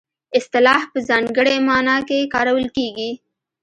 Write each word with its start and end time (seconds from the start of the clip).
اصطلاح 0.37 0.81
په 0.91 0.99
ځانګړې 1.09 1.55
مانا 1.67 1.97
کې 2.07 2.29
کارول 2.33 2.65
کیږي 2.75 3.11